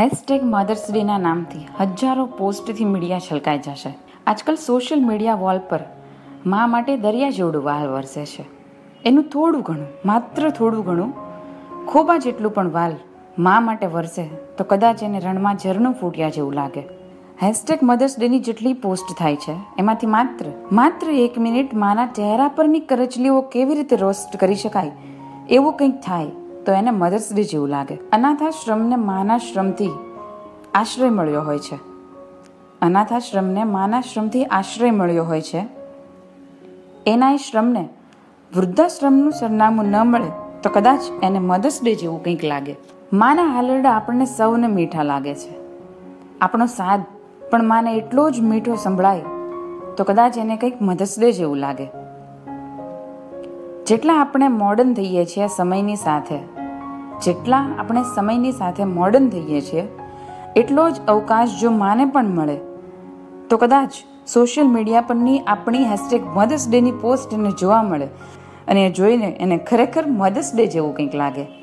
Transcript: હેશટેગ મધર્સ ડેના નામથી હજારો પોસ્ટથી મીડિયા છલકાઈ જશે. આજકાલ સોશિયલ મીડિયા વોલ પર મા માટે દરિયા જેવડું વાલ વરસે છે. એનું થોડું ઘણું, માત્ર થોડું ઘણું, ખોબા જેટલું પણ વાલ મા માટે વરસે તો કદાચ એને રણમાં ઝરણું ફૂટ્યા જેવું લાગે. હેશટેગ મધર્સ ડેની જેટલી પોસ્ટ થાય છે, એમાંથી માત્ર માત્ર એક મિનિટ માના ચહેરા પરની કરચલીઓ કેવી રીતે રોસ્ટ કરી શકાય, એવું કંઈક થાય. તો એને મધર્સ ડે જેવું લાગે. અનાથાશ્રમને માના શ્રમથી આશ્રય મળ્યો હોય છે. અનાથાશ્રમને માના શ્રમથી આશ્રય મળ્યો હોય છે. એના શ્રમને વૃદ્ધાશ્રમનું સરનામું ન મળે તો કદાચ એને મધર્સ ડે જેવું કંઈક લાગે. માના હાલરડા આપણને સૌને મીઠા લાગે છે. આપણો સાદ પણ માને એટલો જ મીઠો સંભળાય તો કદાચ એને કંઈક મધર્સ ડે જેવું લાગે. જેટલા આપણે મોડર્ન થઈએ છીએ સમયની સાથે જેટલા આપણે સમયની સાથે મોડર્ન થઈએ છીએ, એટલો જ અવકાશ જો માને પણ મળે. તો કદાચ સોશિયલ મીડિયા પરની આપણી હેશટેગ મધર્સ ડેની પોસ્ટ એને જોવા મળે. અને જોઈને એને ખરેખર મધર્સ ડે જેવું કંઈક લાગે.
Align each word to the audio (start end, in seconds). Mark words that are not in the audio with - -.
હેશટેગ 0.00 0.44
મધર્સ 0.44 0.84
ડેના 0.90 1.16
નામથી 1.18 1.62
હજારો 1.78 2.22
પોસ્ટથી 2.26 2.84
મીડિયા 2.84 3.18
છલકાઈ 3.18 3.58
જશે. 3.58 3.90
આજકાલ 4.26 4.56
સોશિયલ 4.56 5.00
મીડિયા 5.06 5.34
વોલ 5.34 5.58
પર 5.70 5.80
મા 6.46 6.66
માટે 6.66 6.96
દરિયા 6.96 7.30
જેવડું 7.30 7.64
વાલ 7.64 7.88
વરસે 7.88 8.24
છે. 8.24 8.44
એનું 9.04 9.24
થોડું 9.24 9.62
ઘણું, 9.62 9.90
માત્ર 10.06 10.50
થોડું 10.50 10.84
ઘણું, 10.84 11.12
ખોબા 11.86 12.18
જેટલું 12.18 12.54
પણ 12.54 12.72
વાલ 12.72 12.94
મા 13.38 13.60
માટે 13.60 13.86
વરસે 13.86 14.24
તો 14.58 14.64
કદાચ 14.64 15.02
એને 15.02 15.20
રણમાં 15.20 15.56
ઝરણું 15.56 15.92
ફૂટ્યા 15.92 16.28
જેવું 16.28 16.54
લાગે. 16.54 16.82
હેશટેગ 17.42 17.78
મધર્સ 17.82 18.18
ડેની 18.18 18.40
જેટલી 18.40 18.72
પોસ્ટ 18.72 19.14
થાય 19.18 19.36
છે, 19.36 19.54
એમાંથી 19.78 20.06
માત્ર 20.06 20.46
માત્ર 20.72 21.10
એક 21.10 21.38
મિનિટ 21.38 21.74
માના 21.74 22.06
ચહેરા 22.06 22.48
પરની 22.48 22.80
કરચલીઓ 22.80 23.40
કેવી 23.40 23.74
રીતે 23.74 23.96
રોસ્ટ 23.96 24.36
કરી 24.36 24.54
શકાય, 24.54 24.92
એવું 25.50 25.72
કંઈક 25.72 26.00
થાય. 26.00 26.30
તો 26.70 26.74
એને 26.74 26.90
મધર્સ 26.90 27.28
ડે 27.34 27.44
જેવું 27.44 27.68
લાગે. 27.68 27.98
અનાથાશ્રમને 28.12 28.96
માના 28.96 29.38
શ્રમથી 29.38 29.90
આશ્રય 30.74 31.10
મળ્યો 31.10 31.42
હોય 31.42 31.58
છે. 31.58 31.78
અનાથાશ્રમને 32.82 33.64
માના 33.64 34.00
શ્રમથી 34.00 34.44
આશ્રય 34.44 34.90
મળ્યો 34.90 35.24
હોય 35.24 35.40
છે. 35.40 35.66
એના 37.06 37.36
શ્રમને 37.36 37.88
વૃદ્ધાશ્રમનું 38.56 39.32
સરનામું 39.32 39.84
ન 39.84 39.96
મળે 39.96 40.60
તો 40.62 40.70
કદાચ 40.70 41.00
એને 41.22 41.38
મધર્સ 41.38 41.80
ડે 41.82 41.94
જેવું 41.94 42.24
કંઈક 42.24 42.44
લાગે. 42.44 42.76
માના 43.12 43.44
હાલરડા 43.44 43.90
આપણને 43.90 44.24
સૌને 44.24 44.66
મીઠા 44.66 45.02
લાગે 45.02 45.34
છે. 45.34 45.54
આપણો 46.40 46.66
સાદ 46.66 47.02
પણ 47.50 47.64
માને 47.64 47.94
એટલો 47.94 48.30
જ 48.30 48.40
મીઠો 48.40 48.74
સંભળાય 48.74 49.20
તો 49.96 50.04
કદાચ 50.04 50.38
એને 50.38 50.56
કંઈક 50.56 50.82
મધર્સ 50.82 51.18
ડે 51.18 51.32
જેવું 51.32 51.56
લાગે. 51.56 51.86
જેટલા 53.86 54.14
આપણે 54.14 54.48
મોડર્ન 54.48 54.94
થઈએ 54.94 55.24
છીએ 55.24 55.46
સમયની 55.46 55.96
સાથે 55.96 56.59
જેટલા 57.22 57.68
આપણે 57.78 58.02
સમયની 58.02 58.52
સાથે 58.52 58.84
મોડર્ન 58.84 59.28
થઈએ 59.28 59.60
છીએ, 59.60 59.84
એટલો 60.56 60.90
જ 60.90 60.94
અવકાશ 61.08 61.48
જો 61.60 61.70
માને 61.70 62.04
પણ 62.04 62.24
મળે. 62.24 62.56
તો 63.50 63.56
કદાચ 63.56 63.92
સોશિયલ 64.32 64.66
મીડિયા 64.66 65.00
પરની 65.00 65.38
આપણી 65.38 65.84
હેશટેગ 65.84 66.22
મધર્સ 66.34 66.70
ડેની 66.70 66.92
પોસ્ટ 66.92 67.32
એને 67.32 67.50
જોવા 67.50 67.82
મળે. 67.82 68.08
અને 68.68 68.90
જોઈને 68.90 69.36
એને 69.40 69.58
ખરેખર 69.58 70.04
મધર્સ 70.06 70.54
ડે 70.54 70.66
જેવું 70.66 70.94
કંઈક 70.94 71.14
લાગે. 71.14 71.59